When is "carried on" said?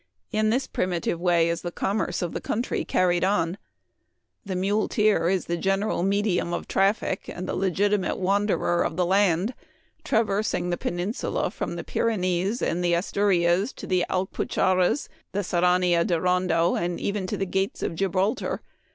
2.83-3.59